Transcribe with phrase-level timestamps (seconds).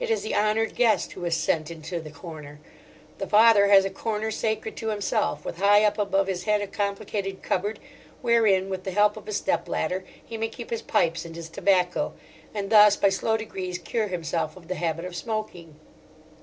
[0.00, 2.58] It is the honoured guest who is sent into the corner.
[3.18, 6.66] The father has a corner sacred to himself, with high up above his head a
[6.66, 7.78] complicated cupboard,
[8.22, 11.50] wherein with the help of a step ladder, he may keep his pipes and his
[11.50, 12.14] tobacco,
[12.54, 15.78] and thus by slow degrees cure himself of the habit of smoking.